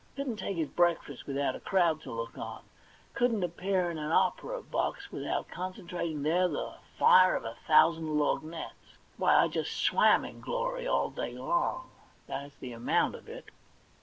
couldn't 0.15 0.37
take 0.37 0.57
his 0.57 0.67
breakfast 0.67 1.27
without 1.27 1.55
a 1.55 1.59
crowd 1.59 2.01
to 2.01 2.11
look 2.11 2.35
on; 2.35 2.63
couldn't 3.13 3.43
ap 3.43 3.55
pear 3.55 3.91
in 3.91 3.99
an 3.99 4.11
opera 4.11 4.59
box 4.63 5.11
without 5.11 5.47
concentrating 5.47 6.23
there 6.23 6.47
the 6.47 6.73
fire 6.97 7.35
of 7.35 7.45
a 7.45 7.55
thousand 7.67 8.17
lorgnettes. 8.17 8.97
Why, 9.17 9.35
I 9.35 9.47
just 9.47 9.71
swam 9.73 10.25
in 10.25 10.41
glory 10.41 10.87
all 10.87 11.11
day 11.11 11.33
long— 11.33 11.91
that 12.25 12.47
is 12.47 12.53
the 12.59 12.71
amount 12.73 13.13
of 13.13 13.29
it. 13.29 13.51